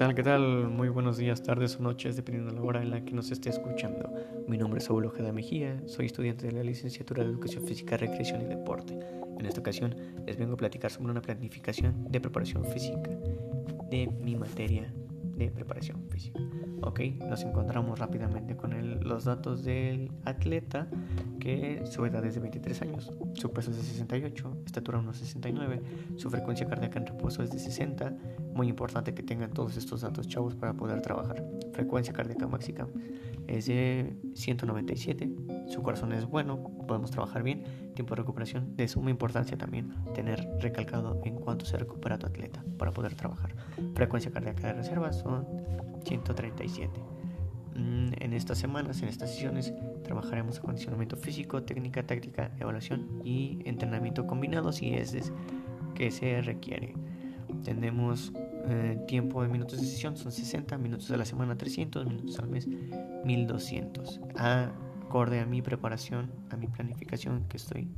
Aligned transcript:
tal? 0.00 0.14
¿Qué 0.14 0.22
tal? 0.22 0.70
Muy 0.70 0.88
buenos 0.88 1.18
días, 1.18 1.42
tardes 1.42 1.76
o 1.76 1.82
noches, 1.82 2.16
dependiendo 2.16 2.50
de 2.50 2.56
la 2.56 2.62
hora 2.62 2.80
en 2.80 2.88
la 2.88 3.04
que 3.04 3.12
nos 3.12 3.30
esté 3.30 3.50
escuchando. 3.50 4.10
Mi 4.48 4.56
nombre 4.56 4.78
es 4.78 4.86
Saúl 4.86 5.04
Ojeda 5.04 5.30
Mejía, 5.30 5.78
soy 5.84 6.06
estudiante 6.06 6.46
de 6.46 6.52
la 6.52 6.62
licenciatura 6.62 7.22
de 7.22 7.28
Educación 7.28 7.66
Física, 7.66 7.98
Recreación 7.98 8.40
y 8.40 8.46
Deporte. 8.46 8.98
En 9.38 9.44
esta 9.44 9.60
ocasión 9.60 9.94
les 10.26 10.38
vengo 10.38 10.54
a 10.54 10.56
platicar 10.56 10.90
sobre 10.90 11.10
una 11.10 11.20
planificación 11.20 12.10
de 12.10 12.18
preparación 12.18 12.64
física 12.64 13.10
de 13.90 14.06
mi 14.22 14.36
materia 14.36 14.90
de 15.22 15.50
preparación 15.50 16.06
física. 16.08 16.40
Ok, 16.82 17.00
nos 17.28 17.42
encontramos 17.42 17.98
rápidamente 17.98 18.56
con 18.56 19.00
los 19.00 19.24
datos 19.24 19.64
del 19.64 20.10
atleta, 20.24 20.88
que 21.38 21.82
su 21.84 22.04
edad 22.06 22.24
es 22.24 22.34
de 22.34 22.40
23 22.40 22.82
años, 22.82 23.12
su 23.34 23.52
peso 23.52 23.70
es 23.70 23.76
de 23.76 23.82
68, 23.82 24.56
estatura 24.64 24.98
1,69, 25.00 26.16
su 26.16 26.30
frecuencia 26.30 26.66
cardíaca 26.66 26.98
en 26.98 27.06
reposo 27.06 27.42
es 27.42 27.50
de 27.50 27.58
60. 27.58 28.14
Muy 28.54 28.68
importante 28.68 29.14
que 29.14 29.22
tengan 29.22 29.50
todos 29.52 29.76
estos 29.76 30.00
datos, 30.00 30.26
chavos, 30.28 30.54
para 30.54 30.72
poder 30.72 31.02
trabajar. 31.02 31.44
Frecuencia 31.72 32.12
cardíaca 32.12 32.46
máxima 32.46 32.70
es 33.56 33.66
de 33.66 34.14
197, 34.34 35.30
su 35.68 35.82
corazón 35.82 36.12
es 36.12 36.26
bueno, 36.26 36.62
podemos 36.86 37.10
trabajar 37.10 37.42
bien. 37.42 37.64
Tiempo 37.94 38.14
de 38.14 38.22
recuperación 38.22 38.76
de 38.76 38.88
suma 38.88 39.10
importancia 39.10 39.58
también 39.58 39.94
tener 40.14 40.48
recalcado 40.60 41.20
en 41.24 41.36
cuánto 41.36 41.64
se 41.64 41.76
recupera 41.76 42.18
tu 42.18 42.26
atleta 42.26 42.64
para 42.78 42.92
poder 42.92 43.14
trabajar. 43.14 43.54
Frecuencia 43.94 44.30
cardíaca 44.30 44.68
de 44.68 44.72
reserva 44.74 45.12
son 45.12 45.46
137. 46.04 47.00
Mm, 47.74 48.10
en 48.20 48.32
estas 48.32 48.58
semanas, 48.58 49.02
en 49.02 49.08
estas 49.08 49.30
sesiones, 49.32 49.72
trabajaremos 50.02 50.58
acondicionamiento 50.58 51.16
físico, 51.16 51.62
técnica, 51.62 52.06
táctica, 52.06 52.50
evaluación 52.58 53.20
y 53.24 53.58
entrenamiento 53.64 54.26
combinado 54.26 54.72
si 54.72 54.94
es 54.94 55.32
que 55.94 56.10
se 56.10 56.42
requiere. 56.42 56.94
Tenemos 57.64 58.32
eh, 58.66 58.98
tiempo 59.06 59.42
de 59.42 59.48
minutos 59.48 59.80
de 59.80 59.86
sesión, 59.86 60.16
son 60.16 60.32
60 60.32 60.78
minutos 60.78 61.10
a 61.10 61.16
la 61.16 61.24
semana, 61.24 61.56
300 61.56 62.06
minutos 62.06 62.38
al 62.38 62.48
mes, 62.48 62.68
1200. 63.24 64.20
Acorde 64.36 65.40
a 65.40 65.46
mi 65.46 65.62
preparación, 65.62 66.30
a 66.50 66.56
mi 66.56 66.66
planificación 66.66 67.44
que 67.48 67.56
estoy 67.56 67.88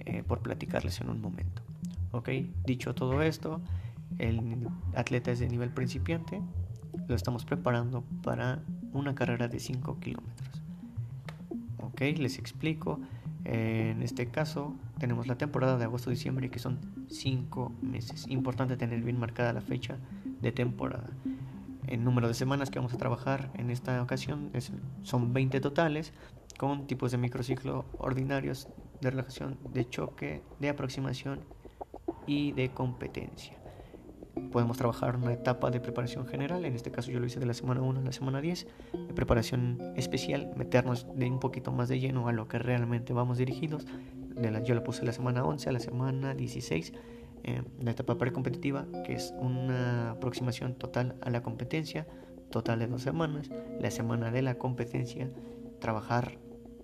eh, 0.00 0.22
por 0.22 0.40
platicarles 0.40 1.00
en 1.00 1.10
un 1.10 1.20
momento. 1.20 1.62
Ok, 2.12 2.30
dicho 2.64 2.94
todo 2.94 3.22
esto, 3.22 3.60
el 4.18 4.68
atleta 4.94 5.30
es 5.30 5.38
de 5.38 5.48
nivel 5.48 5.70
principiante, 5.70 6.40
lo 7.08 7.14
estamos 7.14 7.44
preparando 7.44 8.02
para 8.22 8.62
una 8.92 9.14
carrera 9.14 9.48
de 9.48 9.60
5 9.60 9.98
kilómetros. 10.00 10.62
Ok, 11.78 12.00
les 12.18 12.38
explico. 12.38 13.00
En 13.44 14.02
este 14.02 14.26
caso 14.26 14.74
tenemos 14.98 15.26
la 15.28 15.38
temporada 15.38 15.76
de 15.76 15.84
agosto-diciembre 15.84 16.50
que 16.50 16.58
son 16.58 16.78
5 17.08 17.72
meses. 17.82 18.26
Importante 18.28 18.76
tener 18.76 19.02
bien 19.02 19.18
marcada 19.18 19.52
la 19.52 19.60
fecha 19.60 19.96
de 20.40 20.52
temporada. 20.52 21.10
El 21.86 22.02
número 22.02 22.28
de 22.28 22.34
semanas 22.34 22.70
que 22.70 22.78
vamos 22.78 22.94
a 22.94 22.98
trabajar 22.98 23.50
en 23.54 23.70
esta 23.70 24.02
ocasión 24.02 24.50
son 25.02 25.32
20 25.32 25.60
totales 25.60 26.12
con 26.58 26.86
tipos 26.86 27.12
de 27.12 27.18
microciclo 27.18 27.84
ordinarios 27.98 28.68
de 29.00 29.10
relajación, 29.10 29.58
de 29.72 29.88
choque, 29.88 30.42
de 30.58 30.68
aproximación 30.68 31.40
y 32.26 32.52
de 32.52 32.70
competencia. 32.70 33.56
Podemos 34.52 34.76
trabajar 34.76 35.16
una 35.16 35.32
etapa 35.32 35.70
de 35.70 35.80
preparación 35.80 36.26
general, 36.26 36.64
en 36.64 36.74
este 36.74 36.90
caso 36.90 37.10
yo 37.10 37.20
lo 37.20 37.26
hice 37.26 37.40
de 37.40 37.46
la 37.46 37.54
semana 37.54 37.80
1 37.80 38.00
a 38.00 38.02
la 38.02 38.12
semana 38.12 38.40
10, 38.40 38.66
de 38.92 39.14
preparación 39.14 39.78
especial, 39.96 40.52
meternos 40.56 41.06
de 41.14 41.30
un 41.30 41.40
poquito 41.40 41.72
más 41.72 41.88
de 41.88 42.00
lleno 42.00 42.28
a 42.28 42.32
lo 42.32 42.48
que 42.48 42.58
realmente 42.58 43.12
vamos 43.12 43.38
dirigidos, 43.38 43.86
yo 44.64 44.74
la 44.74 44.84
puse 44.84 45.04
la 45.04 45.12
semana 45.12 45.44
11 45.44 45.70
a 45.70 45.72
la 45.72 45.80
semana 45.80 46.34
16, 46.34 46.92
eh, 47.46 47.62
la 47.80 47.92
etapa 47.92 48.18
precompetitiva, 48.18 48.86
que 49.04 49.14
es 49.14 49.32
una 49.38 50.10
aproximación 50.10 50.74
total 50.74 51.14
a 51.20 51.30
la 51.30 51.42
competencia, 51.44 52.06
total 52.50 52.80
de 52.80 52.88
dos 52.88 53.02
semanas, 53.02 53.50
la 53.80 53.92
semana 53.92 54.32
de 54.32 54.42
la 54.42 54.56
competencia, 54.56 55.30
trabajar 55.78 56.38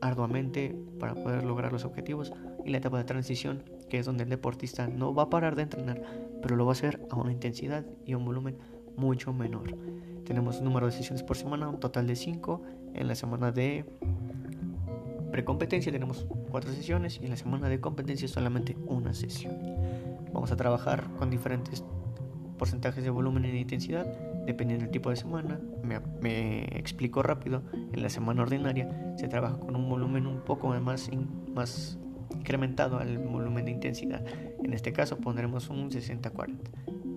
arduamente 0.00 0.76
para 1.00 1.14
poder 1.14 1.42
lograr 1.42 1.72
los 1.72 1.84
objetivos 1.84 2.32
y 2.64 2.70
la 2.70 2.78
etapa 2.78 2.98
de 2.98 3.04
transición 3.04 3.64
que 3.88 3.98
es 3.98 4.06
donde 4.06 4.24
el 4.24 4.30
deportista 4.30 4.86
no 4.86 5.12
va 5.12 5.24
a 5.24 5.30
parar 5.30 5.56
de 5.56 5.62
entrenar 5.62 6.02
pero 6.40 6.56
lo 6.56 6.66
va 6.66 6.72
a 6.72 6.74
hacer 6.74 7.00
a 7.10 7.16
una 7.16 7.32
intensidad 7.32 7.84
y 8.04 8.14
un 8.14 8.24
volumen 8.24 8.58
mucho 8.96 9.32
menor. 9.32 9.76
Tenemos 10.24 10.58
un 10.58 10.64
número 10.64 10.86
de 10.86 10.92
sesiones 10.92 11.22
por 11.22 11.36
semana 11.36 11.68
un 11.68 11.80
total 11.80 12.06
de 12.06 12.14
5 12.14 12.62
en 12.94 13.08
la 13.08 13.14
semana 13.14 13.50
de 13.50 13.84
precompetencia 15.32 15.90
tenemos 15.90 16.26
4 16.50 16.72
sesiones 16.72 17.18
y 17.20 17.24
en 17.24 17.30
la 17.30 17.36
semana 17.36 17.68
de 17.68 17.80
competencia 17.80 18.28
solamente 18.28 18.76
una 18.86 19.14
sesión 19.14 19.58
vamos 20.34 20.52
a 20.52 20.56
trabajar 20.56 21.08
con 21.18 21.30
diferentes 21.30 21.82
porcentajes 22.58 23.02
de 23.02 23.10
volumen 23.10 23.44
y 23.44 23.58
intensidad 23.58 24.06
dependiendo 24.46 24.84
del 24.84 24.92
tipo 24.92 25.10
de 25.10 25.16
semana. 25.16 25.58
Me, 26.20 26.64
explico 26.76 27.22
rápido. 27.22 27.62
En 27.92 28.02
la 28.02 28.10
semana 28.10 28.42
ordinaria 28.42 29.14
se 29.16 29.28
trabaja 29.28 29.58
con 29.58 29.76
un 29.76 29.88
volumen 29.88 30.26
un 30.26 30.40
poco 30.40 30.68
más, 30.80 31.10
más 31.54 31.98
incrementado 32.34 32.98
al 32.98 33.18
volumen 33.18 33.64
de 33.64 33.70
intensidad. 33.70 34.24
En 34.62 34.72
este 34.72 34.92
caso 34.92 35.16
pondremos 35.18 35.70
un 35.70 35.90
60-40. 35.90 36.56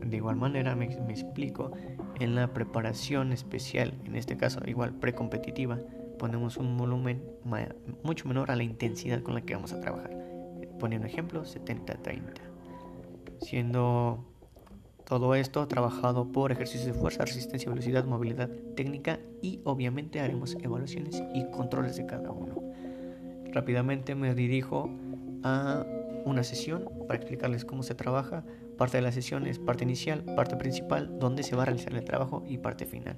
De 0.06 0.18
igual 0.18 0.38
manera 0.38 0.76
me, 0.76 0.88
me, 0.88 1.12
explico. 1.12 1.72
En 2.20 2.36
la 2.36 2.54
preparación 2.54 3.34
especial, 3.34 3.94
en 4.06 4.16
este 4.16 4.38
caso 4.38 4.62
igual 4.66 4.94
precompetitiva, 4.94 5.80
ponemos 6.18 6.58
un 6.58 6.78
volumen 6.78 7.22
mucho 8.04 8.28
menor 8.28 8.52
a 8.52 8.56
la 8.56 8.64
intensidad 8.64 9.22
con 9.22 9.34
la 9.34 9.42
que 9.42 9.54
vamos 9.54 9.74
a 9.74 9.82
trabajar. 9.82 10.12
Poniendo 10.80 11.08
ejemplo, 11.08 11.44
70-30. 11.44 12.47
Siendo 13.42 14.26
todo 15.08 15.36
esto 15.36 15.68
trabajado 15.68 16.32
por 16.32 16.52
ejercicios 16.52 16.86
de 16.86 16.94
fuerza, 16.94 17.24
resistencia, 17.24 17.70
velocidad, 17.70 18.04
movilidad, 18.06 18.50
técnica 18.76 19.20
y 19.42 19.62
obviamente 19.64 20.20
haremos 20.20 20.56
evaluaciones 20.62 21.24
y 21.34 21.50
controles 21.52 21.96
de 21.96 22.06
cada 22.06 22.32
uno. 22.32 22.62
Rápidamente 23.54 24.16
me 24.16 24.36
dirijo 24.36 24.90
a 25.44 25.86
una 26.26 26.44
sesión 26.44 26.90
para 27.08 27.18
explicarles 27.18 27.64
cómo 27.64 27.84
se 27.84 27.96
trabaja. 27.96 28.44
Parte 28.78 28.98
de 28.98 29.04
la 29.04 29.14
sesión 29.14 29.48
es 29.48 29.60
parte 29.60 29.86
inicial, 29.86 30.24
parte 30.36 30.58
principal, 30.58 31.18
donde 31.20 31.44
se 31.44 31.56
va 31.56 31.64
a 31.64 31.66
realizar 31.66 31.94
el 31.94 32.04
trabajo 32.04 32.44
y 32.46 32.58
parte 32.58 32.86
final. 32.86 33.18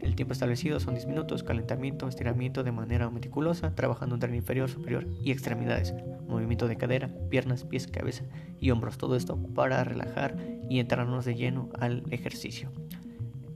El 0.00 0.16
tiempo 0.16 0.32
establecido 0.32 0.80
son 0.80 0.94
10 0.94 1.06
minutos, 1.06 1.42
calentamiento, 1.42 2.08
estiramiento 2.08 2.62
de 2.62 2.72
manera 2.72 3.10
meticulosa, 3.10 3.74
trabajando 3.74 4.14
en 4.14 4.20
tren 4.20 4.34
inferior, 4.34 4.70
superior 4.70 5.06
y 5.22 5.30
extremidades, 5.30 5.94
movimiento 6.26 6.68
de 6.68 6.76
cadera, 6.76 7.10
piernas, 7.28 7.64
pies, 7.64 7.86
cabeza 7.86 8.24
y 8.58 8.70
hombros, 8.70 8.96
todo 8.96 9.14
esto 9.14 9.36
para 9.54 9.84
relajar 9.84 10.36
y 10.70 10.78
entrarnos 10.80 11.24
de 11.26 11.34
lleno 11.34 11.68
al 11.78 12.04
ejercicio. 12.10 12.70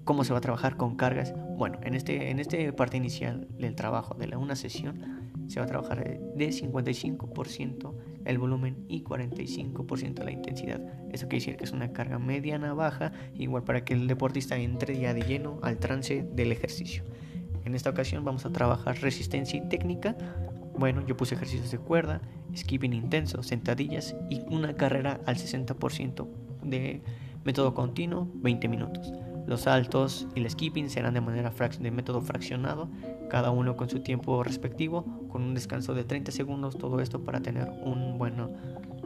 ¿Cómo 0.04 0.24
se 0.24 0.32
va 0.32 0.38
a 0.38 0.42
trabajar 0.42 0.76
con 0.76 0.96
cargas? 0.96 1.32
Bueno, 1.56 1.78
en 1.82 1.94
este, 1.94 2.30
en 2.30 2.38
este 2.38 2.70
parte 2.74 2.98
inicial 2.98 3.48
del 3.58 3.74
trabajo 3.74 4.14
de 4.14 4.26
la 4.26 4.36
una 4.36 4.54
sesión 4.54 5.23
se 5.48 5.60
va 5.60 5.64
a 5.64 5.68
trabajar 5.68 6.02
de 6.34 6.48
55% 6.48 7.94
el 8.24 8.38
volumen 8.38 8.84
y 8.88 9.02
45% 9.02 10.24
la 10.24 10.30
intensidad. 10.30 10.80
Eso 11.10 11.28
quiere 11.28 11.44
decir 11.44 11.56
que 11.56 11.64
es 11.64 11.72
una 11.72 11.92
carga 11.92 12.18
mediana 12.18 12.72
baja, 12.74 13.12
igual 13.34 13.64
para 13.64 13.84
que 13.84 13.94
el 13.94 14.06
deportista 14.06 14.56
entre 14.56 14.98
ya 14.98 15.14
de 15.14 15.22
lleno 15.22 15.58
al 15.62 15.78
trance 15.78 16.26
del 16.32 16.52
ejercicio. 16.52 17.04
En 17.64 17.74
esta 17.74 17.90
ocasión 17.90 18.24
vamos 18.24 18.44
a 18.46 18.50
trabajar 18.50 19.00
resistencia 19.00 19.58
y 19.58 19.68
técnica. 19.68 20.16
Bueno, 20.76 21.04
yo 21.06 21.16
puse 21.16 21.34
ejercicios 21.34 21.70
de 21.70 21.78
cuerda, 21.78 22.20
skipping 22.54 22.92
intenso, 22.92 23.42
sentadillas 23.42 24.14
y 24.28 24.40
una 24.48 24.74
carrera 24.74 25.20
al 25.26 25.36
60% 25.36 26.26
de 26.62 27.02
método 27.44 27.74
continuo, 27.74 28.28
20 28.34 28.68
minutos. 28.68 29.12
Los 29.46 29.62
saltos 29.62 30.26
y 30.34 30.40
el 30.40 30.50
skipping 30.50 30.88
serán 30.88 31.14
de 31.14 31.20
manera 31.20 31.52
de 31.80 31.90
método 31.90 32.20
fraccionado, 32.22 32.88
cada 33.28 33.50
uno 33.50 33.76
con 33.76 33.90
su 33.90 34.00
tiempo 34.00 34.42
respectivo, 34.42 35.04
con 35.28 35.42
un 35.42 35.54
descanso 35.54 35.94
de 35.94 36.04
30 36.04 36.32
segundos, 36.32 36.78
todo 36.78 37.00
esto 37.00 37.24
para 37.24 37.40
tener 37.40 37.68
un, 37.68 38.16
bueno, 38.16 38.50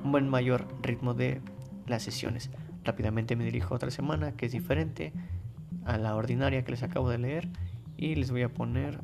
un 0.02 0.12
buen 0.12 0.28
mayor 0.28 0.68
ritmo 0.82 1.14
de 1.14 1.40
las 1.86 2.02
sesiones. 2.02 2.50
Rápidamente 2.84 3.36
me 3.36 3.44
dirijo 3.44 3.74
a 3.74 3.76
otra 3.76 3.90
semana 3.90 4.32
que 4.32 4.46
es 4.46 4.52
diferente 4.52 5.12
a 5.84 5.98
la 5.98 6.14
ordinaria 6.14 6.64
que 6.64 6.70
les 6.70 6.82
acabo 6.82 7.10
de 7.10 7.18
leer 7.18 7.48
y 7.96 8.14
les 8.14 8.30
voy 8.30 8.42
a 8.42 8.48
poner 8.48 9.00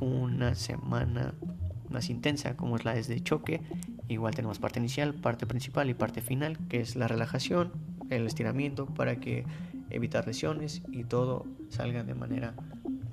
una 0.00 0.54
semana 0.54 1.34
más 1.90 2.08
intensa 2.08 2.56
como 2.56 2.76
es 2.76 2.84
la 2.84 2.94
de 2.94 3.20
choque. 3.22 3.60
Igual 4.08 4.34
tenemos 4.34 4.58
parte 4.58 4.78
inicial, 4.78 5.14
parte 5.14 5.46
principal 5.46 5.90
y 5.90 5.94
parte 5.94 6.22
final 6.22 6.58
que 6.68 6.80
es 6.80 6.96
la 6.96 7.08
relajación, 7.08 7.72
el 8.08 8.26
estiramiento 8.26 8.86
para 8.86 9.16
que 9.16 9.44
evitar 9.90 10.26
lesiones 10.26 10.82
y 10.90 11.04
todo 11.04 11.46
salga 11.68 12.02
de 12.04 12.14
manera 12.14 12.54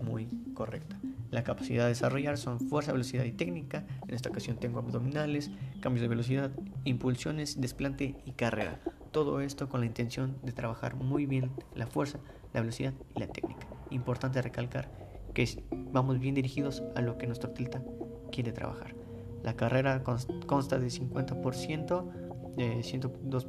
muy 0.03 0.27
correcta. 0.53 0.99
La 1.29 1.43
capacidad 1.43 1.83
de 1.83 1.89
desarrollar 1.89 2.37
son 2.37 2.59
fuerza, 2.59 2.93
velocidad 2.93 3.25
y 3.25 3.33
técnica. 3.33 3.85
En 4.07 4.15
esta 4.15 4.29
ocasión 4.29 4.57
tengo 4.57 4.79
abdominales, 4.79 5.51
cambios 5.81 6.01
de 6.01 6.07
velocidad, 6.07 6.51
impulsiones, 6.85 7.59
desplante 7.59 8.15
y 8.25 8.31
carrera. 8.31 8.79
Todo 9.11 9.41
esto 9.41 9.67
con 9.67 9.81
la 9.81 9.85
intención 9.85 10.37
de 10.43 10.53
trabajar 10.53 10.95
muy 10.95 11.25
bien 11.25 11.51
la 11.75 11.87
fuerza, 11.87 12.19
la 12.53 12.61
velocidad 12.61 12.93
y 13.15 13.19
la 13.19 13.27
técnica. 13.27 13.67
Importante 13.89 14.41
recalcar 14.41 14.89
que 15.33 15.63
vamos 15.91 16.19
bien 16.19 16.35
dirigidos 16.35 16.81
a 16.95 17.01
lo 17.01 17.17
que 17.17 17.27
nuestro 17.27 17.49
atleta 17.49 17.83
quiere 18.31 18.53
trabajar. 18.53 18.95
La 19.43 19.55
carrera 19.55 20.03
consta 20.03 20.79
de 20.79 20.87
50%, 20.87 22.55
de 22.55 22.83
102 22.83 23.47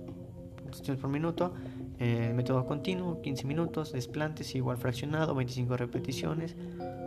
por 1.01 1.09
minuto, 1.11 1.55
el 1.99 2.35
método 2.35 2.65
continuo, 2.67 3.21
15 3.23 3.47
minutos, 3.47 3.93
desplantes 3.93 4.55
igual 4.55 4.77
fraccionado, 4.77 5.35
25 5.35 5.77
repeticiones, 5.77 6.57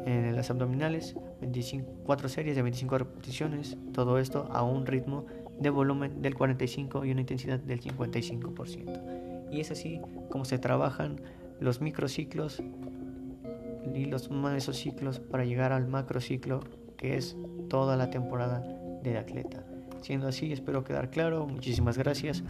en 0.05 0.35
las 0.35 0.49
abdominales, 0.49 1.15
25, 1.39 1.87
4 2.03 2.29
series 2.29 2.55
de 2.55 2.61
25 2.61 2.97
repeticiones, 2.97 3.77
todo 3.93 4.17
esto 4.17 4.47
a 4.51 4.63
un 4.63 4.85
ritmo 4.85 5.25
de 5.59 5.69
volumen 5.69 6.21
del 6.21 6.35
45 6.35 7.05
y 7.05 7.11
una 7.11 7.21
intensidad 7.21 7.59
del 7.59 7.81
55%. 7.81 9.49
Y 9.51 9.59
es 9.59 9.71
así 9.71 10.01
como 10.29 10.45
se 10.45 10.57
trabajan 10.57 11.21
los 11.59 11.81
microciclos 11.81 12.61
y 13.93 14.05
los 14.05 14.31
mesociclos 14.31 15.19
para 15.19 15.45
llegar 15.45 15.71
al 15.71 15.87
macrociclo 15.87 16.61
que 16.97 17.17
es 17.17 17.37
toda 17.69 17.95
la 17.97 18.09
temporada 18.09 18.63
del 19.03 19.17
atleta. 19.17 19.63
Siendo 20.01 20.27
así, 20.27 20.51
espero 20.51 20.83
quedar 20.83 21.09
claro. 21.11 21.45
Muchísimas 21.45 21.97
gracias 21.97 22.43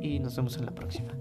y 0.00 0.20
nos 0.20 0.36
vemos 0.36 0.56
en 0.58 0.66
la 0.66 0.72
próxima. 0.72 1.12